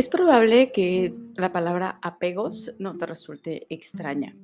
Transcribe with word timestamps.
Es 0.00 0.08
probable 0.08 0.72
que 0.72 1.12
la 1.34 1.52
palabra 1.52 1.98
apegos 2.00 2.74
no 2.78 2.96
te 2.96 3.04
resulte 3.04 3.66
extraña, 3.68 4.34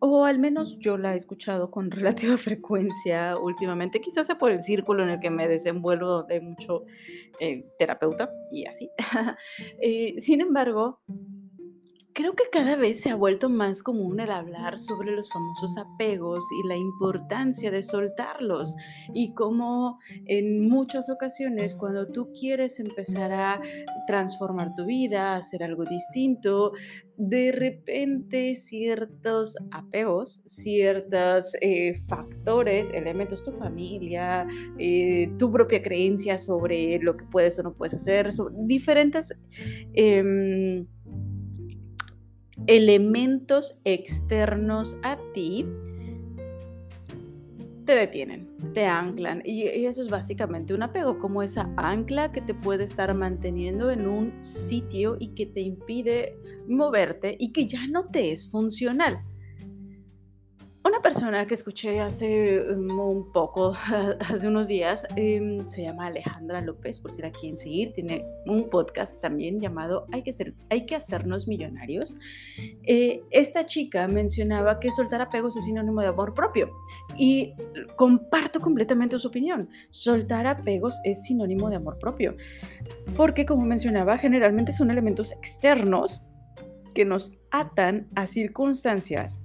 o 0.00 0.24
al 0.24 0.40
menos 0.40 0.76
yo 0.80 0.98
la 0.98 1.14
he 1.14 1.16
escuchado 1.16 1.70
con 1.70 1.90
relativa 1.92 2.36
frecuencia 2.36 3.38
últimamente, 3.38 4.00
quizás 4.00 4.26
sea 4.26 4.38
por 4.38 4.50
el 4.50 4.60
círculo 4.60 5.04
en 5.04 5.10
el 5.10 5.20
que 5.20 5.30
me 5.30 5.46
desenvuelvo 5.46 6.24
de 6.24 6.40
mucho 6.40 6.82
eh, 7.38 7.64
terapeuta 7.78 8.28
y 8.50 8.66
así. 8.66 8.90
Eh, 9.80 10.16
sin 10.18 10.40
embargo, 10.40 11.00
Creo 12.14 12.36
que 12.36 12.44
cada 12.52 12.76
vez 12.76 13.00
se 13.00 13.10
ha 13.10 13.16
vuelto 13.16 13.48
más 13.48 13.82
común 13.82 14.20
el 14.20 14.30
hablar 14.30 14.78
sobre 14.78 15.10
los 15.10 15.28
famosos 15.32 15.76
apegos 15.76 16.44
y 16.62 16.68
la 16.68 16.76
importancia 16.76 17.72
de 17.72 17.82
soltarlos 17.82 18.76
y 19.12 19.34
cómo 19.34 19.98
en 20.26 20.68
muchas 20.68 21.10
ocasiones 21.10 21.74
cuando 21.74 22.06
tú 22.06 22.30
quieres 22.32 22.78
empezar 22.78 23.32
a 23.32 23.60
transformar 24.06 24.76
tu 24.76 24.86
vida, 24.86 25.34
hacer 25.34 25.64
algo 25.64 25.84
distinto, 25.86 26.70
de 27.16 27.50
repente 27.50 28.54
ciertos 28.54 29.56
apegos, 29.72 30.40
ciertos 30.44 31.56
eh, 31.60 31.94
factores, 32.06 32.90
elementos, 32.94 33.42
tu 33.42 33.50
familia, 33.50 34.46
eh, 34.78 35.32
tu 35.36 35.50
propia 35.50 35.82
creencia 35.82 36.38
sobre 36.38 36.96
lo 37.00 37.16
que 37.16 37.24
puedes 37.24 37.58
o 37.58 37.64
no 37.64 37.74
puedes 37.74 37.94
hacer, 37.94 38.30
diferentes... 38.52 39.36
Em, 39.94 40.86
elementos 42.66 43.80
externos 43.84 44.96
a 45.02 45.18
ti 45.32 45.66
te 47.84 47.94
detienen, 47.94 48.50
te 48.72 48.86
anclan. 48.86 49.42
Y, 49.44 49.64
eso 49.64 50.00
es 50.00 50.08
básicamente 50.08 50.74
un 50.74 50.82
apego, 50.82 51.18
como 51.18 51.42
esa 51.42 51.70
ancla 51.76 52.32
que 52.32 52.40
te 52.40 52.54
puede 52.54 52.84
estar 52.84 53.14
manteniendo 53.14 53.90
en 53.90 54.08
un 54.08 54.42
sitio 54.42 55.16
y 55.18 55.28
que 55.34 55.46
te 55.46 55.60
impide 55.60 56.36
moverte 56.66 57.36
y 57.38 57.52
que 57.52 57.66
ya 57.66 57.86
no 57.86 58.04
te 58.04 58.32
es 58.32 58.50
funcional. 58.50 59.22
Una 60.86 61.00
persona 61.00 61.46
que 61.46 61.54
escuché 61.54 61.98
hace 62.02 62.60
mm, 62.60 63.00
un 63.00 63.32
poco, 63.32 63.72
hace 64.20 64.46
unos 64.46 64.68
días, 64.68 65.06
em, 65.16 65.66
se 65.66 65.82
llama 65.82 66.08
Alejandra 66.08 66.60
López, 66.60 67.00
por 67.00 67.10
si 67.10 67.22
la 67.22 67.32
quieren 67.32 67.56
seguir, 67.56 67.94
tiene 67.94 68.26
un 68.44 68.68
podcast 68.68 69.18
también 69.18 69.60
llamado 69.60 70.06
Hay 70.12 70.22
que, 70.22 70.32
ser, 70.32 70.52
hay 70.68 70.84
que 70.84 70.94
hacernos 70.94 71.48
millonarios. 71.48 72.16
Eh, 72.82 73.22
esta 73.30 73.64
chica 73.64 74.06
mencionaba 74.08 74.78
que 74.78 74.90
soltar 74.90 75.22
apegos 75.22 75.56
es 75.56 75.64
sinónimo 75.64 76.02
de 76.02 76.08
amor 76.08 76.34
propio 76.34 76.70
y 77.16 77.54
comparto 77.96 78.60
completamente 78.60 79.18
su 79.18 79.28
opinión. 79.28 79.70
Soltar 79.88 80.46
apegos 80.46 81.00
es 81.04 81.22
sinónimo 81.22 81.70
de 81.70 81.76
amor 81.76 81.98
propio, 81.98 82.36
porque 83.16 83.46
como 83.46 83.64
mencionaba, 83.64 84.18
generalmente 84.18 84.72
son 84.72 84.90
elementos 84.90 85.32
externos 85.32 86.20
que 86.94 87.06
nos 87.06 87.32
atan 87.50 88.06
a 88.14 88.26
circunstancias 88.26 89.40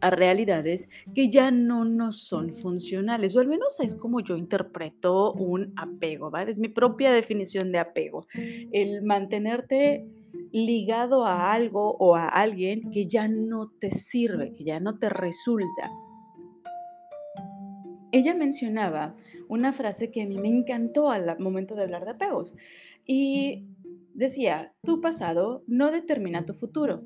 a 0.00 0.10
realidades 0.10 0.88
que 1.14 1.28
ya 1.28 1.50
no 1.50 1.84
nos 1.84 2.22
son 2.22 2.52
funcionales, 2.52 3.36
o 3.36 3.40
al 3.40 3.48
menos 3.48 3.80
es 3.80 3.94
como 3.94 4.20
yo 4.20 4.36
interpreto 4.36 5.32
un 5.32 5.72
apego, 5.76 6.30
¿vale? 6.30 6.50
Es 6.50 6.58
mi 6.58 6.68
propia 6.68 7.12
definición 7.12 7.72
de 7.72 7.78
apego, 7.78 8.26
el 8.72 9.02
mantenerte 9.02 10.06
ligado 10.52 11.24
a 11.24 11.52
algo 11.52 11.96
o 11.98 12.16
a 12.16 12.26
alguien 12.26 12.90
que 12.90 13.06
ya 13.06 13.28
no 13.28 13.70
te 13.70 13.90
sirve, 13.90 14.52
que 14.52 14.64
ya 14.64 14.80
no 14.80 14.98
te 14.98 15.08
resulta. 15.08 15.90
Ella 18.12 18.34
mencionaba 18.34 19.14
una 19.48 19.72
frase 19.72 20.10
que 20.10 20.22
a 20.22 20.26
mí 20.26 20.38
me 20.38 20.48
encantó 20.48 21.10
al 21.10 21.38
momento 21.38 21.74
de 21.74 21.82
hablar 21.82 22.04
de 22.04 22.12
apegos 22.12 22.54
y 23.06 23.66
decía, 24.14 24.74
tu 24.82 25.00
pasado 25.00 25.62
no 25.66 25.90
determina 25.90 26.44
tu 26.44 26.54
futuro, 26.54 27.02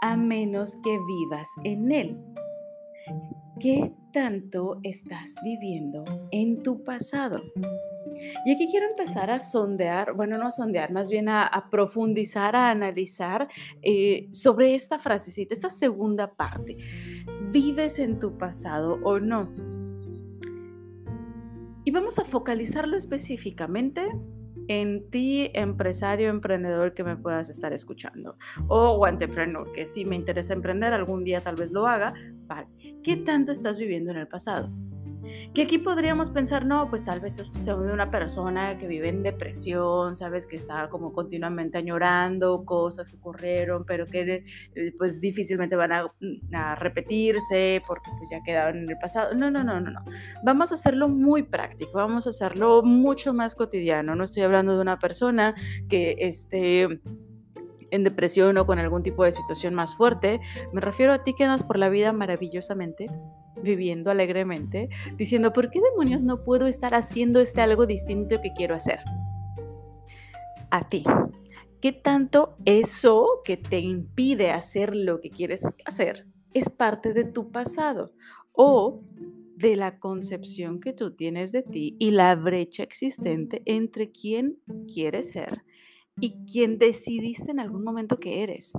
a 0.00 0.16
menos 0.16 0.76
que 0.82 0.98
vivas 1.06 1.48
en 1.64 1.92
él. 1.92 2.18
¿Qué 3.58 3.92
tanto 4.12 4.80
estás 4.82 5.34
viviendo 5.44 6.04
en 6.30 6.62
tu 6.62 6.82
pasado? 6.82 7.42
Y 8.44 8.52
aquí 8.52 8.68
quiero 8.70 8.86
empezar 8.88 9.30
a 9.30 9.38
sondear, 9.38 10.14
bueno, 10.14 10.38
no 10.38 10.46
a 10.46 10.50
sondear, 10.50 10.92
más 10.92 11.10
bien 11.10 11.28
a, 11.28 11.68
profundizar, 11.70 12.56
a 12.56 12.70
analizar 12.70 13.48
eh, 13.82 14.28
sobre 14.32 14.74
esta 14.74 14.98
frasecita, 14.98 15.54
esta 15.54 15.70
segunda 15.70 16.34
parte. 16.34 16.76
¿Vives 17.50 17.98
en 17.98 18.18
tu 18.18 18.38
pasado 18.38 18.98
o 19.04 19.20
no? 19.20 19.52
Y 21.84 21.90
vamos 21.90 22.18
a 22.18 22.24
focalizarlo 22.24 22.96
específicamente 22.96 24.02
en 24.70 25.10
ti, 25.10 25.50
empresario, 25.54 26.28
emprendedor 26.28 26.94
que 26.94 27.02
me 27.02 27.16
puedas 27.16 27.50
estar 27.50 27.72
escuchando, 27.72 28.36
o 28.68 29.04
entrepreneur, 29.08 29.70
que 29.72 29.84
si 29.84 30.04
me 30.04 30.14
interesa 30.14 30.52
emprender, 30.52 30.92
algún 30.92 31.24
día 31.24 31.40
tal 31.40 31.56
vez 31.56 31.72
lo 31.72 31.88
haga, 31.88 32.14
vale. 32.46 32.68
¿Qué 33.02 33.16
tanto 33.16 33.50
estás 33.50 33.80
viviendo 33.80 34.12
en 34.12 34.18
el 34.18 34.28
pasado? 34.28 34.70
Que 35.54 35.62
aquí 35.62 35.78
podríamos 35.78 36.30
pensar, 36.30 36.64
no, 36.64 36.88
pues 36.88 37.04
tal 37.04 37.20
vez 37.20 37.34
sea 37.34 37.74
de 37.76 37.92
una 37.92 38.10
persona 38.10 38.78
que 38.78 38.86
vive 38.86 39.08
en 39.08 39.22
depresión, 39.22 40.16
sabes, 40.16 40.46
que 40.46 40.56
está 40.56 40.88
como 40.88 41.12
continuamente 41.12 41.78
añorando 41.78 42.64
cosas 42.64 43.08
que 43.08 43.16
ocurrieron, 43.16 43.84
pero 43.84 44.06
que 44.06 44.44
eh, 44.74 44.92
pues 44.96 45.20
difícilmente 45.20 45.76
van 45.76 45.92
a, 45.92 46.04
mm, 46.04 46.54
a, 46.54 46.74
repetirse 46.76 47.82
porque 47.86 48.10
pues 48.16 48.30
ya 48.30 48.42
quedaron 48.42 48.82
en 48.82 48.90
el 48.90 48.98
pasado. 48.98 49.34
No, 49.34 49.50
no, 49.50 49.64
no, 49.64 49.80
no, 49.80 49.90
no. 49.90 50.04
Vamos 50.44 50.70
a 50.72 50.74
hacerlo 50.74 51.08
muy 51.08 51.42
práctico, 51.42 51.92
vamos 51.94 52.26
a 52.26 52.30
hacerlo 52.30 52.82
mucho 52.82 53.32
más 53.32 53.54
cotidiano. 53.54 54.14
No 54.14 54.24
estoy 54.24 54.42
hablando 54.42 54.74
de 54.74 54.80
una 54.80 54.98
persona 54.98 55.54
que 55.88 56.16
esté 56.18 56.88
en 57.90 58.04
depresión 58.04 58.56
o 58.58 58.66
con 58.66 58.78
algún 58.78 59.02
tipo 59.02 59.24
de 59.24 59.32
situación 59.32 59.74
más 59.74 59.94
fuerte. 59.94 60.40
Me 60.72 60.80
refiero 60.80 61.12
a 61.12 61.22
ti 61.22 61.34
que 61.34 61.44
andas 61.44 61.62
por 61.62 61.78
la 61.78 61.88
vida 61.88 62.12
maravillosamente 62.12 63.08
viviendo 63.62 64.10
alegremente, 64.10 64.88
diciendo, 65.16 65.52
¿por 65.52 65.70
qué 65.70 65.80
demonios 65.80 66.24
no 66.24 66.44
puedo 66.44 66.66
estar 66.66 66.94
haciendo 66.94 67.40
este 67.40 67.60
algo 67.60 67.86
distinto 67.86 68.40
que 68.42 68.52
quiero 68.52 68.74
hacer? 68.74 69.00
A 70.70 70.88
ti. 70.88 71.04
¿Qué 71.80 71.92
tanto 71.92 72.56
eso 72.66 73.40
que 73.44 73.56
te 73.56 73.78
impide 73.78 74.50
hacer 74.50 74.94
lo 74.94 75.20
que 75.20 75.30
quieres 75.30 75.64
hacer 75.86 76.26
es 76.52 76.68
parte 76.68 77.14
de 77.14 77.24
tu 77.24 77.50
pasado 77.50 78.12
o 78.52 79.02
de 79.56 79.76
la 79.76 79.98
concepción 79.98 80.80
que 80.80 80.92
tú 80.92 81.14
tienes 81.14 81.52
de 81.52 81.62
ti 81.62 81.96
y 81.98 82.10
la 82.10 82.34
brecha 82.34 82.82
existente 82.82 83.62
entre 83.66 84.10
quién 84.10 84.58
quieres 84.92 85.32
ser 85.32 85.62
y 86.18 86.44
quién 86.50 86.78
decidiste 86.78 87.50
en 87.50 87.60
algún 87.60 87.82
momento 87.82 88.18
que 88.18 88.42
eres? 88.42 88.74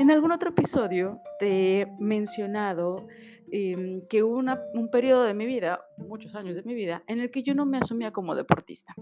En 0.00 0.10
algún 0.10 0.32
otro 0.32 0.48
episodio 0.48 1.20
te 1.38 1.82
he 1.82 1.86
mencionado 1.98 3.06
em, 3.52 4.00
que 4.08 4.22
hubo 4.22 4.38
un 4.38 4.88
periodo 4.90 5.24
de 5.24 5.34
mi 5.34 5.44
vida, 5.44 5.84
muchos 5.98 6.34
años 6.34 6.56
de 6.56 6.62
mi 6.62 6.72
vida, 6.72 7.04
en 7.06 7.20
el 7.20 7.30
que 7.30 7.42
yo 7.42 7.54
no 7.54 7.66
me 7.66 7.76
asumía 7.76 8.10
como 8.10 8.34
deportista. 8.34 8.94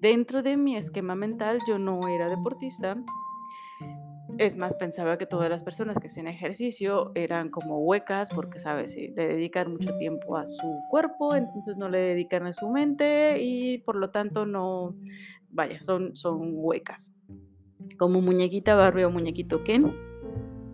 Dentro 0.00 0.42
de 0.42 0.56
mi 0.56 0.74
esquema 0.74 1.14
mental 1.14 1.58
yo 1.68 1.78
no 1.78 2.08
era 2.08 2.30
deportista. 2.30 2.96
Es 4.38 4.56
más, 4.56 4.74
pensaba 4.74 5.18
que 5.18 5.26
todas 5.26 5.50
las 5.50 5.62
personas 5.62 5.98
que 5.98 6.06
hacían 6.06 6.28
ejercicio 6.28 7.12
eran 7.14 7.50
como 7.50 7.80
huecas 7.80 8.30
porque, 8.34 8.58
sabes, 8.58 8.96
le 8.96 9.28
dedican 9.28 9.70
mucho 9.70 9.98
tiempo 9.98 10.38
a 10.38 10.46
su 10.46 10.80
cuerpo, 10.88 11.34
entonces 11.34 11.76
no 11.76 11.90
le 11.90 11.98
dedican 11.98 12.46
a 12.46 12.54
su 12.54 12.70
mente 12.70 13.36
y 13.38 13.82
por 13.84 13.96
lo 13.96 14.08
tanto 14.08 14.46
no, 14.46 14.96
vaya, 15.50 15.78
son, 15.78 16.16
son 16.16 16.52
huecas. 16.54 17.12
Como 17.98 18.22
muñequita 18.22 18.74
Barbie 18.74 19.04
o 19.04 19.10
muñequito 19.10 19.62
Ken, 19.62 19.92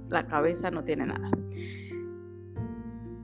la 0.09 0.27
cabeza 0.27 0.71
no 0.71 0.85
tiene 0.85 1.07
nada. 1.07 1.31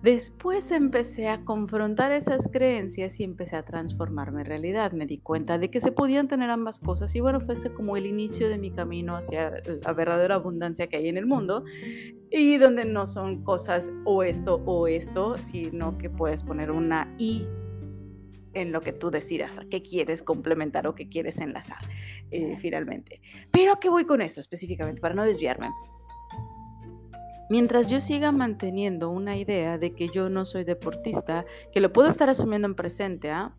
Después 0.04 0.70
empecé 0.70 1.30
a 1.30 1.46
confrontar 1.46 2.12
esas 2.12 2.50
creencias 2.52 3.18
y 3.20 3.24
empecé 3.24 3.56
a 3.56 3.64
transformarme 3.64 4.42
en 4.42 4.46
realidad. 4.46 4.92
Me 4.92 5.06
di 5.06 5.16
cuenta 5.16 5.56
de 5.56 5.70
que 5.70 5.80
se 5.80 5.92
podían 5.92 6.28
tener 6.28 6.50
ambas 6.50 6.78
cosas 6.78 7.16
y 7.16 7.20
bueno, 7.20 7.40
fue 7.40 7.54
como 7.72 7.96
el 7.96 8.04
inicio 8.04 8.50
de 8.50 8.58
mi 8.58 8.70
camino 8.70 9.16
hacia 9.16 9.62
la 9.82 9.92
verdadera 9.94 10.34
abundancia 10.34 10.88
que 10.88 10.98
hay 10.98 11.08
en 11.08 11.16
el 11.16 11.24
mundo 11.24 11.64
y 12.30 12.58
donde 12.58 12.84
no 12.84 13.06
son 13.06 13.44
cosas 13.44 13.90
o 14.04 14.22
esto 14.22 14.56
o 14.66 14.88
esto, 14.88 15.38
sino 15.38 15.96
que 15.96 16.10
puedes 16.10 16.42
poner 16.42 16.70
una 16.70 17.14
y 17.16 17.48
en 18.52 18.72
lo 18.72 18.82
que 18.82 18.92
tú 18.92 19.10
decidas, 19.10 19.58
a 19.58 19.64
qué 19.64 19.80
quieres 19.80 20.22
complementar 20.22 20.86
o 20.86 20.94
qué 20.94 21.08
quieres 21.08 21.38
enlazar 21.38 21.78
eh, 22.30 22.58
finalmente. 22.58 23.22
Pero 23.50 23.72
¿a 23.72 23.80
qué 23.80 23.88
voy 23.88 24.04
con 24.04 24.20
esto 24.20 24.40
específicamente? 24.40 25.00
Para 25.00 25.14
no 25.14 25.24
desviarme. 25.24 25.70
Mientras 27.50 27.90
yo 27.90 28.00
siga 28.00 28.32
manteniendo 28.32 29.10
una 29.10 29.36
idea 29.36 29.78
de 29.78 29.94
que 29.94 30.08
yo 30.08 30.30
no 30.30 30.44
soy 30.44 30.64
deportista, 30.64 31.44
que 31.72 31.80
lo 31.80 31.92
puedo 31.92 32.08
estar 32.08 32.30
asumiendo 32.30 32.66
en 32.66 32.74
presente, 32.74 33.30
¿ah? 33.30 33.54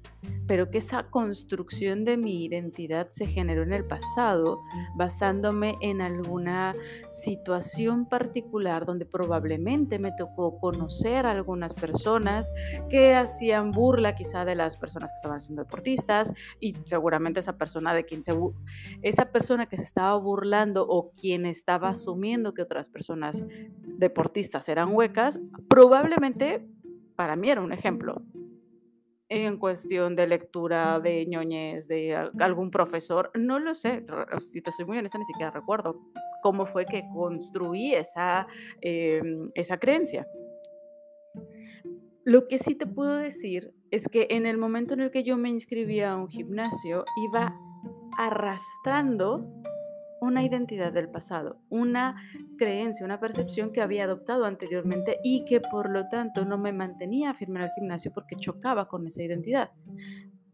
Pero 0.48 0.70
que 0.70 0.78
esa 0.78 1.10
construcción 1.10 2.06
de 2.06 2.18
mi 2.18 2.46
identidad 2.46 3.08
se 3.10 3.28
generó 3.28 3.64
en 3.64 3.74
el 3.74 3.86
pasado 3.86 4.62
basándome 4.96 5.76
en 5.82 6.02
alguna 6.02 6.76
situación 7.10 8.08
particular 8.08 8.86
donde 8.86 9.06
probablemente 9.06 10.00
me 10.00 10.12
tocó 10.12 10.58
conocer 10.58 11.26
a 11.26 11.32
algunas 11.32 11.74
personas 11.74 12.52
que 12.90 13.16
hacían 13.16 13.72
burla 13.72 14.16
quizá 14.16 14.46
de 14.46 14.56
las 14.56 14.78
personas 14.78 15.12
que 15.12 15.16
estaban 15.16 15.40
siendo 15.40 15.64
deportistas 15.64 16.34
y 16.60 16.76
seguramente 16.86 17.40
esa 17.40 17.58
persona 17.58 17.94
de 17.94 18.06
quien 18.06 18.24
se 18.24 18.36
esa 19.02 19.32
persona 19.32 19.66
que 19.68 19.78
se 19.78 19.84
estaba 19.84 20.16
burlando 20.18 20.86
o 20.88 21.12
quien 21.12 21.46
estaba 21.46 21.90
asumiendo 21.90 22.54
que 22.54 22.62
otras 22.62 22.90
personas 22.90 23.46
deportistas 23.84 24.68
eran 24.70 24.94
huecas, 24.94 25.40
probablemente 25.70 26.68
para 27.16 27.36
mí 27.36 27.50
era 27.50 27.62
un 27.62 27.72
ejemplo 27.72 28.24
en 29.30 29.58
cuestión 29.58 30.16
de 30.16 30.28
lectura, 30.28 31.00
de 31.00 31.26
ñoñez, 31.26 31.88
de 31.88 32.16
algún 32.40 32.70
profesor, 32.70 33.32
no 33.34 33.60
lo 33.60 33.74
sé, 33.74 34.06
si 34.40 34.62
te 34.62 34.72
soy 34.72 34.86
muy 34.86 34.98
honesta, 34.98 35.18
ni 35.18 35.26
siquiera 35.26 35.52
recuerdo 35.52 36.00
cómo 36.42 36.66
fue 36.66 36.86
que 36.86 37.04
construí 37.14 37.94
esa, 37.94 38.48
em, 38.82 39.50
esa 39.56 39.78
creencia. 39.80 40.28
Lo 42.24 42.48
que 42.48 42.60
sí 42.60 42.76
te 42.76 42.88
puedo 42.88 43.16
decir 43.18 43.74
es 43.92 44.08
que 44.08 44.28
en 44.32 44.46
el 44.46 44.58
momento 44.58 44.94
en 44.94 45.02
el 45.02 45.12
que 45.12 45.24
yo 45.24 45.38
me 45.38 45.50
inscribía 45.50 46.12
a 46.12 46.16
un 46.16 46.28
gimnasio, 46.28 47.06
iba 47.18 47.56
arrastrando 48.18 49.48
una 50.26 50.44
identidad 50.44 50.92
del 50.92 51.10
pasado, 51.10 51.62
una 51.70 52.16
creencia, 52.58 53.06
una 53.06 53.20
percepción 53.20 53.72
que 53.72 53.82
había 53.82 54.04
adoptado 54.04 54.46
anteriormente 54.46 55.20
y 55.24 55.46
que 55.46 55.62
por 55.62 55.90
lo 55.90 56.08
tanto 56.10 56.46
no 56.46 56.58
me 56.58 56.74
mantenía 56.74 57.34
firme 57.34 57.60
en 57.60 57.66
el 57.66 57.72
gimnasio 57.72 58.12
porque 58.14 58.36
chocaba 58.36 58.88
con 58.88 59.08
esa 59.08 59.24
identidad. 59.24 59.72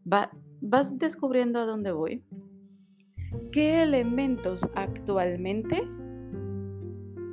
¿Vas 0.04 0.98
descubriendo 0.98 1.58
a 1.58 1.66
dónde 1.66 1.92
voy? 1.92 2.24
¿Qué 3.50 3.82
elementos 3.82 4.68
actualmente 4.74 5.82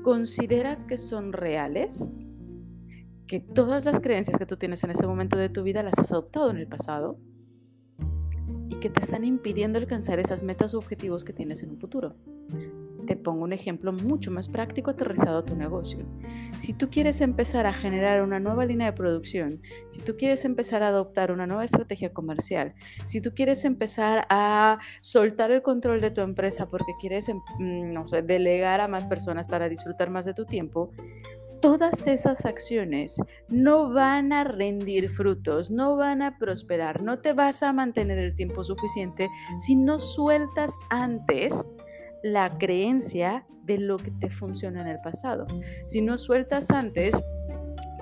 consideras 0.03 0.85
que 0.85 0.97
son 0.97 1.33
reales? 1.33 2.11
Que 3.27 3.39
todas 3.39 3.85
las 3.85 3.99
creencias 3.99 4.37
que 4.37 4.45
tú 4.45 4.57
tienes 4.57 4.83
en 4.83 4.91
este 4.91 5.05
momento 5.05 5.37
de 5.37 5.49
tu 5.49 5.63
vida 5.63 5.83
las 5.83 5.97
has 5.99 6.11
adoptado 6.11 6.49
en 6.49 6.57
el 6.57 6.67
pasado 6.67 7.19
que 8.75 8.89
te 8.89 8.99
están 9.01 9.23
impidiendo 9.23 9.79
alcanzar 9.79 10.19
esas 10.19 10.43
metas 10.43 10.73
o 10.73 10.77
objetivos 10.77 11.23
que 11.23 11.33
tienes 11.33 11.63
en 11.63 11.71
un 11.71 11.79
futuro. 11.79 12.15
Te 13.05 13.15
pongo 13.15 13.43
un 13.43 13.53
ejemplo 13.53 13.91
mucho 13.91 14.29
más 14.29 14.47
práctico 14.47 14.91
aterrizado 14.91 15.39
a 15.39 15.45
tu 15.45 15.55
negocio. 15.55 16.05
Si 16.53 16.73
tú 16.73 16.89
quieres 16.89 17.21
empezar 17.21 17.65
a 17.65 17.73
generar 17.73 18.21
una 18.21 18.39
nueva 18.39 18.65
línea 18.65 18.87
de 18.87 18.93
producción, 18.93 19.61
si 19.89 20.01
tú 20.01 20.15
quieres 20.15 20.45
empezar 20.45 20.83
a 20.83 20.89
adoptar 20.89 21.31
una 21.31 21.47
nueva 21.47 21.63
estrategia 21.63 22.13
comercial, 22.13 22.75
si 23.05 23.19
tú 23.19 23.33
quieres 23.33 23.65
empezar 23.65 24.27
a 24.29 24.77
soltar 25.01 25.51
el 25.51 25.63
control 25.63 26.01
de 26.01 26.11
tu 26.11 26.21
empresa 26.21 26.69
porque 26.69 26.93
quieres 26.99 27.29
em, 27.29 27.41
mm, 27.57 28.03
delegar 28.25 28.79
a 28.81 28.87
más 28.87 29.07
personas 29.07 29.47
para 29.47 29.69
disfrutar 29.69 30.11
más 30.11 30.25
de 30.25 30.35
tu 30.35 30.45
tiempo, 30.45 30.91
todas 31.61 32.07
esas 32.07 32.45
acciones 32.45 33.21
no 33.47 33.89
van 33.91 34.33
a 34.33 34.43
rendir 34.43 35.09
frutos, 35.09 35.71
no 35.71 35.95
van 35.95 36.21
a 36.21 36.37
prosperar, 36.37 37.01
no 37.01 37.19
te 37.19 37.33
vas 37.33 37.63
a 37.63 37.73
mantener 37.73 38.17
el 38.17 38.35
tiempo 38.35 38.63
suficiente 38.63 39.29
si 39.57 39.75
no 39.75 39.99
sueltas 39.99 40.73
antes 40.89 41.67
la 42.23 42.57
creencia 42.57 43.45
de 43.63 43.77
lo 43.77 43.97
que 43.97 44.11
te 44.11 44.29
funciona 44.29 44.81
en 44.81 44.87
el 44.87 44.99
pasado. 45.01 45.47
Si 45.85 46.01
no 46.01 46.17
sueltas 46.17 46.71
antes 46.71 47.15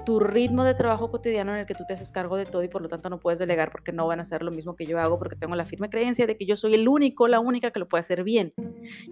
tu 0.06 0.22
ritmo 0.22 0.64
de 0.64 0.74
trabajo 0.74 1.12
cotidiano 1.12 1.52
en 1.54 1.60
el 1.60 1.66
que 1.66 1.76
tú 1.76 1.84
te 1.86 1.94
haces 1.94 2.14
cargo 2.14 2.38
de 2.38 2.46
todo 2.46 2.64
y 2.64 2.70
por 2.70 2.82
lo 2.82 2.88
tanto 2.88 3.10
no 3.10 3.20
puedes 3.20 3.40
delegar 3.40 3.74
porque 3.74 3.92
no 3.92 4.08
van 4.08 4.20
a 4.20 4.22
hacer 4.22 4.42
lo 4.42 4.52
mismo 4.52 4.74
que 4.74 4.86
yo 4.86 4.98
hago 5.00 5.20
porque 5.20 5.36
tengo 5.36 5.54
la 5.56 5.66
firme 5.66 5.90
creencia 5.90 6.26
de 6.26 6.38
que 6.38 6.46
yo 6.46 6.56
soy 6.56 6.76
el 6.76 6.88
único, 6.88 7.28
la 7.28 7.42
única 7.42 7.72
que 7.72 7.80
lo 7.80 7.90
puede 7.90 8.00
hacer 8.00 8.24
bien. 8.24 8.54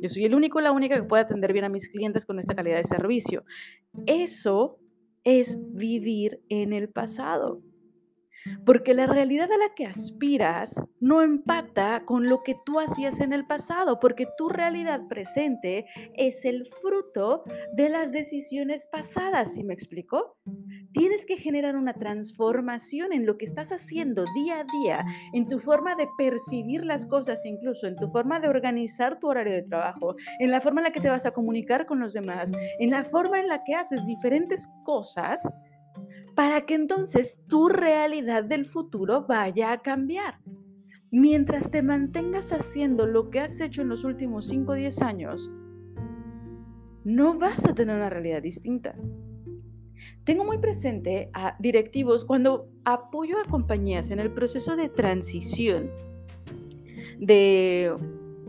Yo 0.01 0.09
soy 0.09 0.25
el 0.25 0.35
único, 0.35 0.61
la 0.61 0.71
única 0.71 0.95
que 0.95 1.03
puede 1.03 1.23
atender 1.23 1.53
bien 1.53 1.65
a 1.65 1.69
mis 1.69 1.87
clientes 1.87 2.25
con 2.25 2.39
esta 2.39 2.55
calidad 2.55 2.77
de 2.77 2.83
servicio. 2.83 3.43
Eso 4.05 4.79
es 5.23 5.57
vivir 5.73 6.41
en 6.49 6.73
el 6.73 6.89
pasado. 6.89 7.61
Porque 8.65 8.93
la 8.93 9.07
realidad 9.07 9.51
a 9.51 9.57
la 9.57 9.73
que 9.75 9.85
aspiras 9.85 10.81
no 10.99 11.21
empata 11.21 12.03
con 12.05 12.29
lo 12.29 12.43
que 12.43 12.55
tú 12.65 12.79
hacías 12.79 13.19
en 13.19 13.33
el 13.33 13.45
pasado, 13.45 13.99
porque 13.99 14.27
tu 14.37 14.49
realidad 14.49 15.07
presente 15.07 15.85
es 16.15 16.45
el 16.45 16.65
fruto 16.65 17.43
de 17.73 17.89
las 17.89 18.11
decisiones 18.11 18.87
pasadas, 18.91 19.53
¿sí 19.53 19.63
me 19.63 19.73
explico? 19.73 20.37
Tienes 20.93 21.25
que 21.25 21.37
generar 21.37 21.75
una 21.75 21.93
transformación 21.93 23.13
en 23.13 23.25
lo 23.25 23.37
que 23.37 23.45
estás 23.45 23.71
haciendo 23.71 24.25
día 24.35 24.61
a 24.61 24.63
día, 24.63 25.05
en 25.33 25.47
tu 25.47 25.59
forma 25.59 25.95
de 25.95 26.07
percibir 26.17 26.85
las 26.85 27.05
cosas, 27.05 27.45
incluso 27.45 27.87
en 27.87 27.95
tu 27.95 28.07
forma 28.07 28.39
de 28.39 28.47
organizar 28.47 29.19
tu 29.19 29.27
horario 29.27 29.53
de 29.53 29.63
trabajo, 29.63 30.15
en 30.39 30.51
la 30.51 30.61
forma 30.61 30.81
en 30.81 30.85
la 30.85 30.91
que 30.91 31.01
te 31.01 31.09
vas 31.09 31.25
a 31.25 31.31
comunicar 31.31 31.85
con 31.85 31.99
los 31.99 32.13
demás, 32.13 32.51
en 32.79 32.91
la 32.91 33.03
forma 33.03 33.39
en 33.39 33.47
la 33.47 33.63
que 33.63 33.75
haces 33.75 34.05
diferentes 34.05 34.67
cosas 34.83 35.47
para 36.35 36.65
que 36.65 36.75
entonces 36.75 37.41
tu 37.47 37.69
realidad 37.69 38.43
del 38.43 38.65
futuro 38.65 39.25
vaya 39.27 39.71
a 39.71 39.81
cambiar. 39.81 40.39
Mientras 41.11 41.71
te 41.71 41.81
mantengas 41.81 42.51
haciendo 42.51 43.07
lo 43.07 43.29
que 43.29 43.39
has 43.39 43.59
hecho 43.61 43.81
en 43.81 43.89
los 43.89 44.03
últimos 44.03 44.47
5 44.47 44.73
o 44.73 44.75
10 44.75 45.01
años, 45.01 45.51
no 47.05 47.37
vas 47.37 47.65
a 47.65 47.73
tener 47.73 47.95
una 47.95 48.09
realidad 48.09 48.41
distinta. 48.41 48.95
Tengo 50.25 50.43
muy 50.43 50.57
presente 50.57 51.29
a 51.33 51.55
directivos 51.59 52.25
cuando 52.25 52.69
apoyo 52.83 53.37
a 53.37 53.49
compañías 53.49 54.11
en 54.11 54.19
el 54.19 54.31
proceso 54.31 54.75
de 54.75 54.89
transición 54.89 55.89
de 57.17 57.95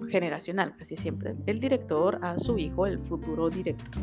generacional, 0.08 0.74
casi 0.76 0.96
siempre, 0.96 1.36
el 1.46 1.60
director 1.60 2.18
a 2.22 2.38
su 2.38 2.58
hijo, 2.58 2.86
el 2.86 2.98
futuro 2.98 3.50
director. 3.50 4.02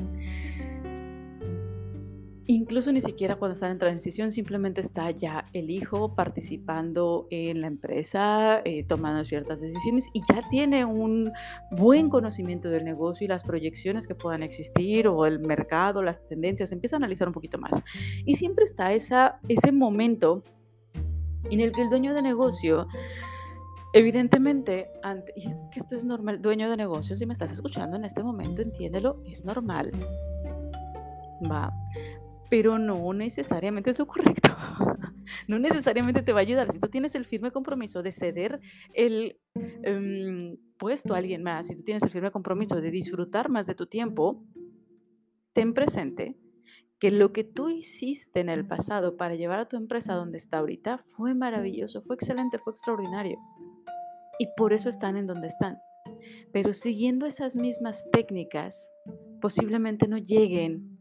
Incluso 2.46 2.92
ni 2.92 3.00
siquiera 3.00 3.36
cuando 3.36 3.54
están 3.54 3.72
en 3.72 3.78
transición, 3.78 4.30
simplemente 4.30 4.82
está 4.82 5.10
ya 5.12 5.46
el 5.54 5.70
hijo 5.70 6.14
participando 6.14 7.28
en 7.30 7.62
la 7.62 7.68
empresa, 7.68 8.62
eh, 8.66 8.84
tomando 8.84 9.24
ciertas 9.24 9.62
decisiones 9.62 10.10
y 10.14 10.22
ya 10.28 10.42
tiene 10.50 10.84
un 10.84 11.32
buen 11.72 12.10
conocimiento 12.10 12.70
del 12.70 12.84
negocio 12.84 13.24
y 13.26 13.28
las 13.30 13.44
proyecciones 13.44 14.08
que 14.08 14.16
puedan 14.16 14.44
existir 14.44 15.08
o 15.08 15.26
el 15.26 15.40
mercado, 15.40 16.04
las 16.04 16.26
tendencias, 16.26 16.74
empieza 16.74 16.96
a 16.96 16.98
analizar 16.98 17.30
un 17.30 17.34
poquito 17.34 17.58
más. 17.58 17.82
Y 18.26 18.36
siempre 18.36 18.66
está 18.66 18.92
esa, 18.92 19.40
ese 19.48 19.72
momento 19.72 20.44
en 21.50 21.62
el 21.62 21.72
que 21.72 21.82
el 21.82 21.90
dueño 21.90 22.14
de 22.14 22.22
negocio 22.22 22.88
Evidentemente, 23.96 24.90
y 25.36 25.50
que 25.70 25.80
esto 25.80 25.96
es 25.96 26.04
normal, 26.04 26.42
dueño 26.42 26.68
de 26.68 26.78
negocio, 26.78 27.16
si 27.16 27.28
me 27.28 27.34
estás 27.34 27.52
escuchando 27.52 27.96
en 27.96 28.06
este 28.06 28.24
momento, 28.24 28.64
entiéndelo, 28.64 29.22
es 29.24 29.46
normal. 29.46 29.92
Va 31.44 31.72
pero 32.54 32.78
no 32.78 33.12
necesariamente 33.14 33.90
es 33.90 33.98
lo 33.98 34.06
correcto. 34.06 34.52
no 35.48 35.58
necesariamente 35.58 36.22
te 36.22 36.34
va 36.34 36.40
a 36.42 36.44
ayudar. 36.44 36.72
Si 36.72 36.80
tú 36.80 36.88
tienes 36.88 37.16
el 37.16 37.26
firme 37.26 37.50
compromiso 37.50 38.04
de 38.04 38.12
ceder 38.12 38.62
el 38.94 39.40
em, 39.56 40.58
puesto 40.78 41.16
a 41.16 41.18
alguien 41.18 41.42
más, 41.42 41.66
si 41.66 41.76
tú 41.76 41.82
tienes 41.82 42.04
el 42.04 42.12
firme 42.12 42.30
compromiso 42.30 42.80
de 42.80 42.92
disfrutar 42.92 43.50
más 43.50 43.66
de 43.66 43.74
tu 43.74 43.88
tiempo, 43.88 44.46
ten 45.54 45.74
presente 45.74 46.38
que 47.00 47.10
lo 47.10 47.34
que 47.34 47.44
tú 47.44 47.70
hiciste 47.70 48.42
en 48.42 48.50
el 48.50 48.68
pasado 48.68 49.18
para 49.18 49.34
llevar 49.34 49.58
a 49.58 49.68
tu 49.68 49.76
empresa 49.76 50.14
donde 50.14 50.38
está 50.38 50.60
ahorita 50.60 51.00
fue 51.00 51.34
maravilloso, 51.34 52.04
fue 52.04 52.18
excelente, 52.18 52.60
fue 52.60 52.74
extraordinario. 52.74 53.40
Y 54.38 54.46
por 54.56 54.74
eso 54.74 54.90
están 54.90 55.18
en 55.18 55.26
donde 55.26 55.48
están. 55.48 55.80
Pero 56.52 56.74
siguiendo 56.74 57.26
esas 57.26 57.56
mismas 57.56 58.06
técnicas, 58.12 58.92
posiblemente 59.42 60.08
no 60.08 60.20
lleguen 60.20 60.93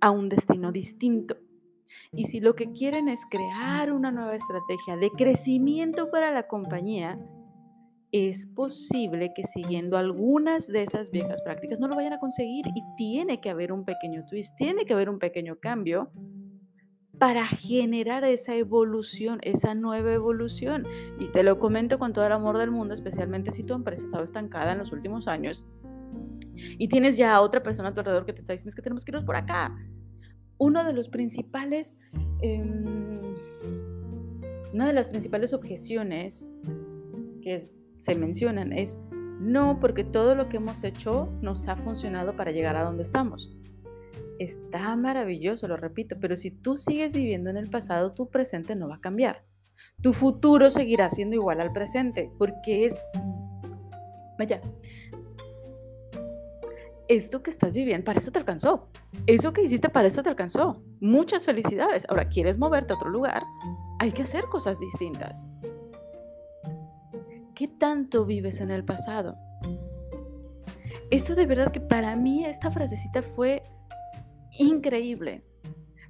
a 0.00 0.10
un 0.10 0.28
destino 0.28 0.72
distinto. 0.72 1.36
Y 2.12 2.24
si 2.24 2.40
lo 2.40 2.54
que 2.54 2.72
quieren 2.72 3.08
es 3.08 3.24
crear 3.30 3.92
una 3.92 4.10
nueva 4.10 4.34
estrategia 4.34 4.96
de 4.96 5.10
crecimiento 5.10 6.10
para 6.10 6.30
la 6.32 6.48
compañía, 6.48 7.18
es 8.12 8.46
posible 8.46 9.32
que 9.34 9.44
siguiendo 9.44 9.96
algunas 9.96 10.66
de 10.66 10.82
esas 10.82 11.10
viejas 11.10 11.40
prácticas 11.42 11.78
no 11.78 11.86
lo 11.86 11.94
vayan 11.94 12.12
a 12.12 12.18
conseguir 12.18 12.66
y 12.74 12.82
tiene 12.96 13.40
que 13.40 13.50
haber 13.50 13.72
un 13.72 13.84
pequeño 13.84 14.24
twist, 14.28 14.56
tiene 14.56 14.84
que 14.84 14.94
haber 14.94 15.08
un 15.08 15.20
pequeño 15.20 15.60
cambio 15.60 16.10
para 17.20 17.46
generar 17.46 18.24
esa 18.24 18.54
evolución, 18.56 19.38
esa 19.42 19.74
nueva 19.74 20.12
evolución. 20.12 20.86
Y 21.20 21.28
te 21.30 21.42
lo 21.42 21.58
comento 21.58 21.98
con 21.98 22.12
todo 22.12 22.26
el 22.26 22.32
amor 22.32 22.56
del 22.56 22.70
mundo, 22.70 22.94
especialmente 22.94 23.52
si 23.52 23.62
tu 23.62 23.74
empresa 23.74 24.02
ha 24.02 24.06
estado 24.06 24.24
estancada 24.24 24.72
en 24.72 24.78
los 24.78 24.90
últimos 24.90 25.28
años 25.28 25.64
y 26.78 26.88
tienes 26.88 27.16
ya 27.16 27.40
otra 27.40 27.62
persona 27.62 27.90
a 27.90 27.94
tu 27.94 28.00
alrededor 28.00 28.26
que 28.26 28.32
te 28.32 28.40
está 28.40 28.52
diciendo 28.52 28.74
que 28.74 28.82
tenemos 28.82 29.04
que 29.04 29.10
irnos 29.10 29.24
por 29.24 29.36
acá. 29.36 29.76
Uno 30.58 30.84
de 30.84 30.92
los 30.92 31.08
principales, 31.08 31.96
em, 32.42 33.34
una 34.72 34.86
de 34.86 34.92
las 34.92 35.08
principales 35.08 35.52
objeciones 35.52 36.50
que 37.42 37.58
se 37.96 38.14
mencionan 38.14 38.72
es 38.72 38.98
no 39.40 39.80
porque 39.80 40.04
todo 40.04 40.34
lo 40.34 40.48
que 40.48 40.58
hemos 40.58 40.84
hecho 40.84 41.32
nos 41.40 41.66
ha 41.68 41.76
funcionado 41.76 42.36
para 42.36 42.50
llegar 42.50 42.76
a 42.76 42.84
donde 42.84 43.02
estamos. 43.02 43.56
Está 44.38 44.94
maravilloso, 44.96 45.66
lo 45.66 45.76
repito, 45.76 46.16
pero 46.20 46.36
si 46.36 46.50
tú 46.50 46.76
sigues 46.76 47.14
viviendo 47.14 47.50
en 47.50 47.56
el 47.56 47.70
pasado, 47.70 48.12
tu 48.12 48.28
presente 48.28 48.76
no 48.76 48.88
va 48.88 48.96
a 48.96 49.00
cambiar. 49.00 49.44
tu 50.02 50.12
futuro 50.14 50.70
seguirá 50.70 51.08
siendo 51.10 51.36
igual 51.36 51.60
al 51.60 51.72
presente, 51.72 52.30
porque 52.38 52.86
es, 52.86 52.98
vaya, 54.38 54.62
esto 57.10 57.42
que 57.42 57.50
estás 57.50 57.74
viviendo, 57.74 58.04
para 58.04 58.20
eso 58.20 58.30
te 58.30 58.38
alcanzó. 58.38 58.88
Eso 59.26 59.52
que 59.52 59.62
hiciste 59.62 59.88
para 59.88 60.06
eso 60.06 60.22
te 60.22 60.28
alcanzó. 60.28 60.80
Muchas 61.00 61.44
felicidades. 61.44 62.06
Ahora, 62.08 62.28
¿quieres 62.28 62.56
moverte 62.56 62.92
a 62.92 62.96
otro 62.96 63.10
lugar? 63.10 63.42
Hay 63.98 64.12
que 64.12 64.22
hacer 64.22 64.44
cosas 64.44 64.78
distintas. 64.78 65.48
¿Qué 67.56 67.66
tanto 67.66 68.24
vives 68.24 68.60
en 68.60 68.70
el 68.70 68.84
pasado? 68.84 69.36
Esto 71.10 71.34
de 71.34 71.46
verdad 71.46 71.72
que 71.72 71.80
para 71.80 72.14
mí 72.14 72.44
esta 72.44 72.70
frasecita 72.70 73.22
fue 73.22 73.64
increíble. 74.60 75.44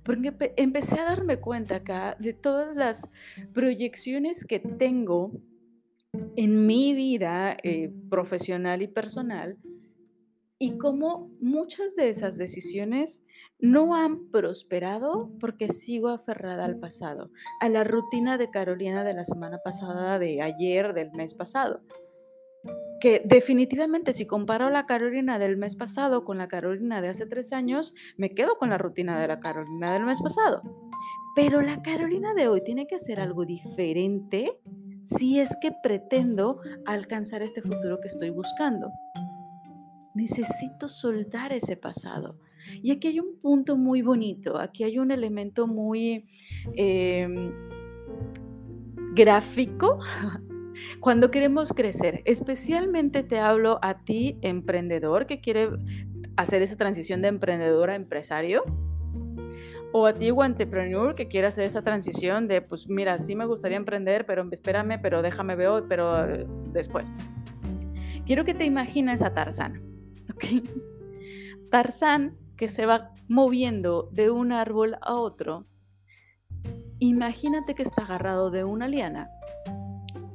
Porque 0.05 0.35
empecé 0.57 1.01
a 1.01 1.05
darme 1.05 1.39
cuenta 1.39 1.77
acá 1.77 2.15
de 2.19 2.35
todas 2.35 2.77
las 2.77 3.09
proyecciones 3.55 4.45
que 4.45 4.59
tengo 4.59 5.33
en 6.37 6.67
mi 6.67 6.93
vida 6.93 7.57
eh, 7.63 7.91
profesional 8.11 8.83
y 8.83 8.89
personal 8.89 9.57
y 10.63 10.77
cómo 10.77 11.31
muchas 11.41 11.97
de 11.97 12.11
esas 12.11 12.37
decisiones 12.37 13.25
no 13.59 13.97
han 13.97 14.31
prosperado 14.31 15.31
porque 15.41 15.69
sigo 15.69 16.09
aferrada 16.09 16.67
al 16.67 16.79
pasado, 16.79 17.31
a 17.61 17.71
la 17.71 17.83
rutina 17.83 18.37
de 18.37 18.51
Carolina 18.51 19.03
de 19.03 19.15
la 19.15 19.25
semana 19.25 19.59
pasada, 19.65 20.19
de 20.19 20.43
ayer, 20.43 20.93
del 20.93 21.13
mes 21.13 21.33
pasado. 21.33 21.81
Que 23.01 23.23
definitivamente 23.25 24.13
si 24.13 24.27
comparo 24.27 24.69
la 24.69 24.85
Carolina 24.85 25.39
del 25.39 25.57
mes 25.57 25.77
pasado 25.77 26.27
con 26.27 26.37
la 26.37 26.49
Carolina 26.49 27.01
de 27.01 27.09
hace 27.09 27.25
tres 27.25 27.55
años, 27.55 27.95
me 28.19 28.35
quedo 28.35 28.59
con 28.59 28.69
la 28.69 28.77
rutina 28.77 29.19
de 29.19 29.29
la 29.29 29.41
Carolina 29.41 29.95
del 29.95 30.05
mes 30.05 30.21
pasado. 30.21 30.61
Pero 31.35 31.63
la 31.63 31.81
Carolina 31.81 32.35
de 32.35 32.49
hoy 32.49 32.63
tiene 32.63 32.87
que 32.87 32.97
hacer 32.97 33.19
algo 33.19 33.47
diferente 33.47 34.61
si 35.01 35.41
es 35.41 35.57
que 35.63 35.73
pretendo 35.83 36.61
alcanzar 36.85 37.41
este 37.41 37.63
futuro 37.63 37.99
que 38.03 38.09
estoy 38.09 38.29
buscando 38.29 38.91
necesito 40.15 40.89
soltar 40.89 41.53
ese 41.53 41.77
pasado. 41.77 42.37
Y 42.83 42.91
aquí 42.93 43.09
hay 43.09 43.21
un 43.21 43.37
punto 43.41 43.77
muy 43.77 44.03
bonito, 44.03 44.59
aquí 44.59 44.85
hay 44.85 44.99
un 44.99 45.11
elemento 45.11 45.67
muy 45.67 46.27
em, 46.75 47.53
gráfico 49.15 49.99
cuando 51.01 51.31
queremos 51.31 51.73
crecer. 51.73 52.23
Especialmente 52.25 53.23
te 53.23 53.39
hablo 53.39 53.79
a 53.83 54.05
ti, 54.05 54.39
emprendedor, 54.43 55.27
que 55.27 55.41
quiere 55.41 55.71
hacer 56.37 56.63
esa 56.63 56.77
transición 56.77 57.23
de 57.23 57.29
emprendedor 57.29 57.91
a 57.91 57.95
empresario. 57.95 58.65
O 59.93 60.07
a 60.07 60.15
ti, 60.15 60.29
entrepreneur, 60.29 61.17
que 61.17 61.27
quiere 61.27 61.49
hacer 61.49 61.65
esa 61.65 61.83
transición 61.83 62.47
de, 62.47 62.63
pues 62.63 62.89
mira, 62.89 63.19
sí 63.19 63.35
me 63.35 63.45
gustaría 63.45 63.77
emprender, 63.77 64.25
pero 64.25 64.49
espérame, 64.53 65.01
pero 65.03 65.21
déjame 65.21 65.57
ver, 65.57 65.85
pero 65.89 66.25
eh, 66.33 66.47
después. 66.73 67.11
Quiero 68.25 68.45
que 68.45 68.55
te 68.55 68.65
imagines 68.65 69.23
a 69.23 69.35
Tarzán. 69.35 69.91
Tarzán 71.71 72.37
que 72.57 72.69
se 72.69 72.87
va 72.87 73.15
moviendo 73.29 74.09
de 74.13 74.31
un 74.31 74.53
árbol 74.53 74.97
a 75.01 75.15
otro. 75.15 75.67
Imagínate 76.99 77.75
que 77.75 77.83
está 77.83 78.03
agarrado 78.03 78.51
de 78.51 78.65
una 78.65 78.89
liana. 78.89 79.31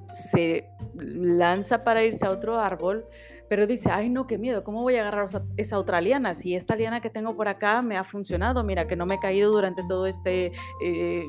Se 0.09 0.69
lanza 0.95 1.83
para 1.83 2.03
irse 2.03 2.25
a 2.25 2.31
otro 2.31 2.59
árbol, 2.59 3.05
pero 3.49 3.67
dice, 3.67 3.89
ay 3.91 4.09
no, 4.09 4.25
qué 4.27 4.37
miedo, 4.37 4.63
¿cómo 4.63 4.81
voy 4.81 4.95
a 4.95 5.01
agarrar 5.01 5.27
esa 5.57 5.77
otra 5.77 6.01
liana? 6.01 6.33
Si 6.33 6.55
esta 6.55 6.75
liana 6.75 7.01
que 7.01 7.09
tengo 7.09 7.35
por 7.35 7.47
acá 7.47 7.81
me 7.81 7.97
ha 7.97 8.03
funcionado, 8.03 8.63
mira 8.63 8.87
que 8.87 8.95
no 8.95 9.05
me 9.05 9.15
he 9.15 9.19
caído 9.19 9.51
durante 9.51 9.83
todo 9.87 10.07
este 10.07 10.51
eh, 10.81 11.27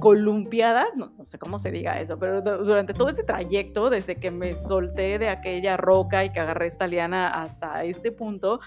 columpiada, 0.00 0.86
no, 0.96 1.10
sé 1.24 1.38
cómo 1.38 1.58
se 1.58 1.70
diga 1.70 2.00
eso, 2.00 2.18
pero 2.18 2.42
durante 2.42 2.94
todo 2.94 3.08
este 3.08 3.22
trayecto, 3.22 3.90
desde 3.90 4.16
que 4.16 4.30
me 4.30 4.54
solté 4.54 5.18
de 5.18 5.28
aquella 5.28 5.76
roca 5.76 6.24
y 6.24 6.32
que 6.32 6.40
agarré 6.40 6.66
esta 6.66 6.86
liana 6.86 7.28
hasta 7.28 7.84
este 7.84 8.10
punto, 8.10 8.60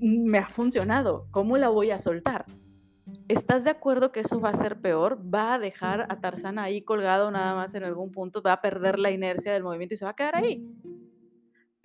me 0.00 0.38
ha 0.38 0.48
funcionado. 0.48 1.26
¿Cómo 1.30 1.56
la 1.56 1.68
voy 1.68 1.90
a 1.90 1.98
soltar? 1.98 2.46
¿Estás 3.26 3.64
de 3.64 3.70
acuerdo 3.70 4.12
que 4.12 4.20
eso 4.20 4.40
va 4.40 4.50
a 4.50 4.54
ser 4.54 4.80
peor? 4.80 5.18
Va 5.34 5.54
a 5.54 5.58
dejar 5.58 6.06
a 6.10 6.20
Tarzán 6.20 6.58
ahí 6.58 6.82
colgado 6.82 7.30
nada 7.30 7.54
más 7.54 7.74
en 7.74 7.84
algún 7.84 8.10
punto, 8.10 8.42
va 8.42 8.52
a 8.52 8.60
perder 8.60 8.98
la 8.98 9.10
inercia 9.10 9.52
del 9.52 9.62
movimiento 9.62 9.94
y 9.94 9.96
se 9.96 10.04
va 10.04 10.12
a 10.12 10.16
quedar 10.16 10.36
ahí. 10.36 10.64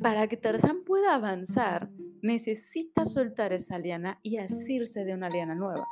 Para 0.01 0.27
que 0.27 0.37
Tarzán 0.37 0.83
pueda 0.83 1.15
avanzar, 1.15 1.89
necesita 2.21 3.05
soltar 3.05 3.53
esa 3.53 3.77
liana 3.77 4.19
y 4.21 4.37
asirse 4.37 5.05
de 5.05 5.13
una 5.13 5.29
liana 5.29 5.55
nueva. 5.55 5.85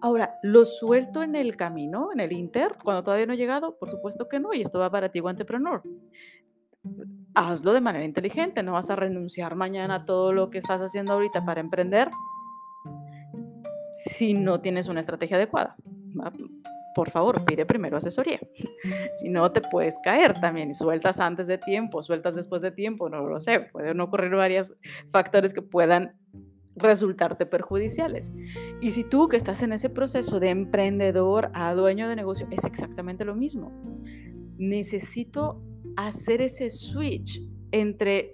Ahora, 0.00 0.38
¿lo 0.42 0.64
suelto 0.64 1.22
en 1.22 1.34
el 1.34 1.56
camino, 1.56 2.10
en 2.12 2.20
el 2.20 2.32
Inter, 2.32 2.76
cuando 2.82 3.02
todavía 3.02 3.26
no 3.26 3.32
he 3.32 3.36
llegado? 3.36 3.76
Por 3.78 3.90
supuesto 3.90 4.28
que 4.28 4.38
no, 4.38 4.54
y 4.54 4.60
esto 4.60 4.78
va 4.78 4.90
para 4.90 5.08
ti, 5.10 5.18
entrepreneur. 5.18 5.82
Hazlo 7.34 7.72
de 7.72 7.80
manera 7.80 8.04
inteligente, 8.04 8.62
no 8.62 8.72
vas 8.72 8.90
a 8.90 8.96
renunciar 8.96 9.54
mañana 9.56 9.96
a 9.96 10.04
todo 10.04 10.32
lo 10.32 10.50
que 10.50 10.58
estás 10.58 10.80
haciendo 10.80 11.12
ahorita 11.12 11.44
para 11.44 11.60
emprender 11.60 12.10
si 13.92 14.34
no 14.34 14.60
tienes 14.60 14.88
una 14.88 15.00
estrategia 15.00 15.36
adecuada. 15.36 15.76
Por 16.94 17.10
favor, 17.10 17.44
pide 17.44 17.66
primero 17.66 17.96
asesoría. 17.96 18.40
Si 19.14 19.28
no, 19.28 19.50
te 19.50 19.60
puedes 19.60 19.98
caer 20.02 20.40
también 20.40 20.72
sueltas 20.74 21.18
antes 21.20 21.46
de 21.46 21.58
tiempo, 21.58 22.02
sueltas 22.02 22.36
después 22.36 22.62
de 22.62 22.70
tiempo, 22.70 23.08
no 23.08 23.26
lo 23.26 23.40
sé. 23.40 23.60
Pueden 23.60 24.00
ocurrir 24.00 24.30
varios 24.30 24.74
factores 25.10 25.52
que 25.52 25.62
puedan 25.62 26.16
resultarte 26.78 27.46
perjudiciales. 27.46 28.32
Y 28.80 28.90
si 28.92 29.04
tú 29.04 29.28
que 29.28 29.36
estás 29.36 29.62
en 29.62 29.72
ese 29.72 29.90
proceso 29.90 30.40
de 30.40 30.50
emprendedor 30.50 31.50
a 31.54 31.74
dueño 31.74 32.08
de 32.08 32.16
negocio, 32.16 32.46
es 32.50 32.64
exactamente 32.64 33.24
lo 33.24 33.34
mismo. 33.34 33.72
Necesito 34.56 35.62
hacer 35.96 36.42
ese 36.42 36.70
switch 36.70 37.42
entre 37.72 38.32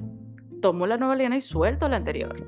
tomo 0.60 0.86
la 0.86 0.96
nueva 0.96 1.16
liana 1.16 1.36
y 1.36 1.40
suelto 1.40 1.88
la 1.88 1.96
anterior. 1.96 2.46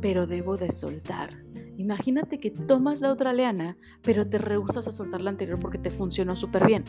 Pero 0.00 0.26
debo 0.26 0.56
de 0.56 0.70
soltar. 0.70 1.44
Imagínate 1.76 2.38
que 2.38 2.50
tomas 2.50 3.00
la 3.00 3.12
otra 3.12 3.32
liana, 3.32 3.76
pero 4.02 4.28
te 4.28 4.38
rehusas 4.38 4.88
a 4.88 4.92
soltar 4.92 5.20
la 5.20 5.30
anterior 5.30 5.58
porque 5.60 5.78
te 5.78 5.90
funcionó 5.90 6.34
súper 6.34 6.66
bien. 6.66 6.84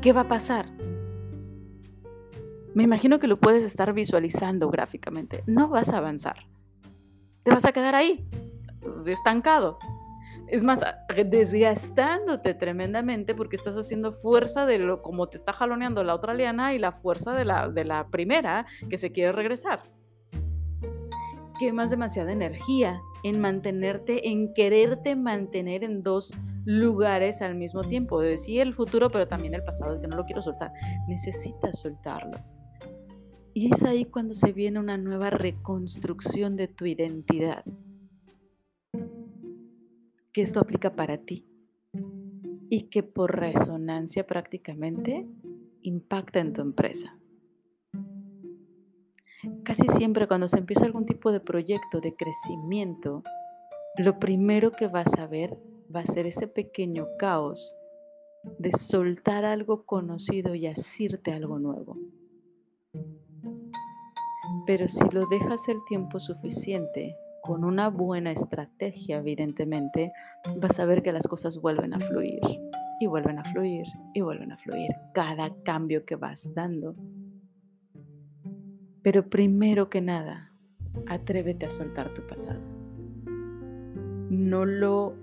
¿Qué 0.00 0.12
va 0.12 0.22
a 0.22 0.28
pasar? 0.28 0.66
Me 2.74 2.84
imagino 2.84 3.18
que 3.18 3.26
lo 3.26 3.38
puedes 3.38 3.64
estar 3.64 3.92
visualizando 3.92 4.68
gráficamente. 4.70 5.42
No 5.46 5.68
vas 5.68 5.88
a 5.88 5.98
avanzar 5.98 6.46
te 7.46 7.52
vas 7.52 7.64
a 7.64 7.70
quedar 7.70 7.94
ahí, 7.94 8.28
estancado. 9.06 9.78
Es 10.48 10.64
más, 10.64 10.80
desgastándote 11.14 12.54
tremendamente 12.54 13.36
porque 13.36 13.54
estás 13.54 13.76
haciendo 13.76 14.10
fuerza 14.10 14.66
de 14.66 14.78
lo 14.78 15.00
como 15.00 15.28
te 15.28 15.36
está 15.36 15.52
jaloneando 15.52 16.02
la 16.02 16.16
otra 16.16 16.34
liana 16.34 16.74
y 16.74 16.80
la 16.80 16.90
fuerza 16.90 17.36
de 17.36 17.44
la, 17.44 17.68
de 17.68 17.84
la 17.84 18.08
primera 18.08 18.66
que 18.90 18.98
se 18.98 19.12
quiere 19.12 19.30
regresar. 19.30 19.84
Quemas 21.60 21.90
demasiada 21.90 22.32
energía 22.32 23.00
en 23.22 23.40
mantenerte, 23.40 24.28
en 24.28 24.52
quererte 24.52 25.14
mantener 25.14 25.84
en 25.84 26.02
dos 26.02 26.34
lugares 26.64 27.42
al 27.42 27.54
mismo 27.54 27.84
tiempo. 27.84 28.20
De 28.20 28.30
decir 28.30 28.60
el 28.60 28.74
futuro, 28.74 29.08
pero 29.08 29.28
también 29.28 29.54
el 29.54 29.62
pasado, 29.62 30.00
que 30.00 30.08
no 30.08 30.16
lo 30.16 30.24
quiero 30.24 30.42
soltar. 30.42 30.72
Necesitas 31.06 31.78
soltarlo. 31.78 32.55
Y 33.56 33.72
es 33.72 33.84
ahí 33.84 34.04
cuando 34.04 34.34
se 34.34 34.52
viene 34.52 34.78
una 34.78 34.98
nueva 34.98 35.30
reconstrucción 35.30 36.56
de 36.56 36.68
tu 36.68 36.84
identidad. 36.84 37.64
Que 40.30 40.42
esto 40.42 40.60
aplica 40.60 40.94
para 40.94 41.16
ti 41.16 41.46
y 42.68 42.90
que 42.90 43.02
por 43.02 43.34
resonancia 43.34 44.26
prácticamente 44.26 45.26
impacta 45.80 46.40
en 46.40 46.52
tu 46.52 46.60
empresa. 46.60 47.18
Casi 49.62 49.88
siempre 49.88 50.28
cuando 50.28 50.48
se 50.48 50.58
empieza 50.58 50.84
algún 50.84 51.06
tipo 51.06 51.32
de 51.32 51.40
proyecto 51.40 52.00
de 52.02 52.14
crecimiento, 52.14 53.22
lo 53.96 54.18
primero 54.18 54.70
que 54.70 54.88
vas 54.88 55.14
a 55.16 55.26
ver 55.26 55.56
va 55.94 56.00
a 56.00 56.04
ser 56.04 56.26
ese 56.26 56.46
pequeño 56.46 57.06
caos 57.18 57.74
de 58.58 58.72
soltar 58.72 59.46
algo 59.46 59.86
conocido 59.86 60.54
y 60.54 60.66
asirte 60.66 61.32
algo 61.32 61.58
nuevo. 61.58 61.96
Pero 64.66 64.88
si 64.88 65.08
lo 65.10 65.26
dejas 65.26 65.68
el 65.68 65.78
tiempo 65.88 66.18
suficiente, 66.18 67.16
con 67.40 67.64
una 67.64 67.88
buena 67.88 68.32
estrategia, 68.32 69.18
evidentemente, 69.18 70.12
vas 70.58 70.80
a 70.80 70.84
ver 70.84 71.02
que 71.02 71.12
las 71.12 71.28
cosas 71.28 71.60
vuelven 71.60 71.94
a 71.94 72.00
fluir 72.00 72.40
y 72.98 73.06
vuelven 73.06 73.38
a 73.38 73.44
fluir 73.44 73.86
y 74.14 74.22
vuelven 74.22 74.50
a 74.50 74.56
fluir 74.56 74.90
cada 75.14 75.54
cambio 75.62 76.04
que 76.04 76.16
vas 76.16 76.52
dando. 76.54 76.96
Pero 79.02 79.30
primero 79.30 79.88
que 79.88 80.00
nada, 80.00 80.50
atrévete 81.06 81.66
a 81.66 81.70
soltar 81.70 82.12
tu 82.12 82.26
pasado. 82.26 82.60
No 84.28 84.64
lo 84.64 85.14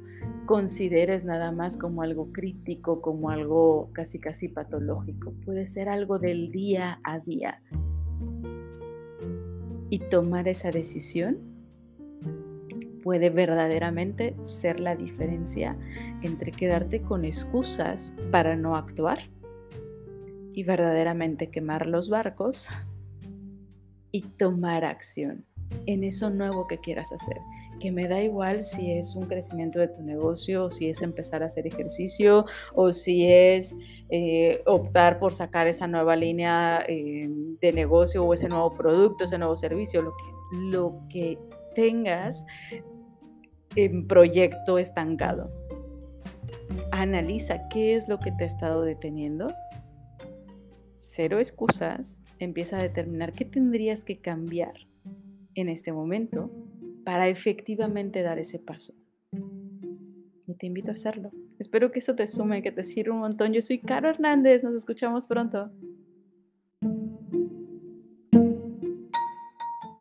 consideres 0.45 1.25
nada 1.25 1.51
más 1.51 1.77
como 1.77 2.01
algo 2.01 2.31
crítico, 2.31 3.01
como 3.01 3.29
algo 3.29 3.89
casi 3.91 4.19
casi 4.19 4.47
patológico. 4.47 5.33
Puede 5.43 5.67
ser 5.67 5.89
algo 5.89 6.19
del 6.19 6.51
día 6.51 7.01
a 7.03 7.19
día 7.19 7.61
y 9.93 9.99
tomar 9.99 10.47
esa 10.47 10.71
decisión 10.71 11.37
puede 13.03 13.29
verdaderamente 13.29 14.35
ser 14.41 14.79
la 14.79 14.95
diferencia 14.95 15.77
entre 16.23 16.51
quedarte 16.51 17.03
con 17.03 17.25
excusas 17.25 18.15
para 18.31 18.55
no 18.55 18.75
actuar 18.75 19.29
y 20.51 20.63
verdaderamente 20.63 21.51
quemar 21.51 21.85
los 21.85 22.09
barcos 22.09 22.69
y 24.11 24.21
tomar 24.21 24.83
acción 24.83 25.45
en 25.85 26.03
eso 26.03 26.31
nuevo 26.31 26.65
que 26.65 26.79
quieras 26.79 27.11
hacer. 27.11 27.37
Que 27.79 27.91
me 27.91 28.07
da 28.07 28.19
igual 28.19 28.63
si 28.63 28.93
es 28.93 29.15
un 29.15 29.27
crecimiento 29.27 29.77
de 29.77 29.89
tu 29.89 30.01
negocio, 30.01 30.65
o 30.65 30.71
si 30.71 30.89
es 30.89 31.03
empezar 31.03 31.43
a 31.43 31.47
hacer 31.47 31.67
ejercicio, 31.67 32.45
o 32.73 32.93
si 32.93 33.27
es 33.27 33.75
eh, 34.09 34.61
optar 34.65 35.19
por 35.19 35.33
sacar 35.33 35.67
esa 35.67 35.87
nueva 35.87 36.15
línea 36.15 36.83
eh, 36.87 37.27
de 37.59 37.73
negocio 37.73 38.23
o 38.23 38.33
ese 38.33 38.49
nuevo 38.49 38.73
producto, 38.73 39.23
ese 39.23 39.37
nuevo 39.37 39.55
servicio, 39.55 40.01
lo 40.01 40.11
que, 40.11 40.23
lo 40.59 40.99
que 41.09 41.39
tengas 41.75 42.45
en 43.75 44.07
proyecto 44.07 44.77
estancado. 44.77 45.51
Analiza 46.91 47.67
qué 47.69 47.95
es 47.95 48.07
lo 48.07 48.19
que 48.19 48.31
te 48.31 48.43
ha 48.43 48.47
estado 48.47 48.83
deteniendo. 48.83 49.51
Cero 50.91 51.39
excusas. 51.39 52.21
Empieza 52.39 52.77
a 52.77 52.81
determinar 52.81 53.33
qué 53.33 53.45
tendrías 53.45 54.03
que 54.03 54.19
cambiar 54.19 54.73
en 55.55 55.69
este 55.69 55.91
momento 55.91 56.51
para 57.05 57.27
efectivamente 57.27 58.21
dar 58.21 58.39
ese 58.39 58.59
paso. 58.59 58.93
Y 60.45 60.55
te 60.55 60.65
invito 60.65 60.91
a 60.91 60.93
hacerlo. 60.93 61.31
Espero 61.63 61.93
que 61.93 61.99
esto 61.99 62.13
te 62.13 62.27
sume, 62.27 62.61
que 62.61 62.73
te 62.73 62.83
sirva 62.83 63.13
un 63.13 63.21
montón. 63.21 63.53
Yo 63.53 63.61
soy 63.61 63.79
Caro 63.79 64.09
Hernández. 64.09 64.65
Nos 64.65 64.75
escuchamos 64.75 65.27
pronto. 65.27 65.71